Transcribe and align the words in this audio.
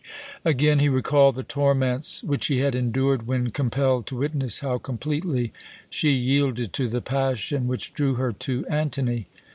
Again 0.43 0.79
he 0.79 0.89
recalled 0.89 1.35
the 1.35 1.43
torments 1.43 2.23
which 2.23 2.47
he 2.47 2.57
had 2.57 2.73
endured 2.73 3.27
when 3.27 3.51
compelled 3.51 4.07
to 4.07 4.17
witness 4.17 4.61
how 4.61 4.79
completely 4.79 5.53
she 5.91 6.09
yielded 6.09 6.73
to 6.73 6.89
the 6.89 7.01
passion 7.01 7.67
which 7.67 7.93
drew 7.93 8.15
her 8.15 8.31
to 8.31 8.65
Antony. 8.65 9.27